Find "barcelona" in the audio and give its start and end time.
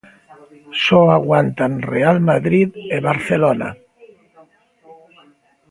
3.09-3.69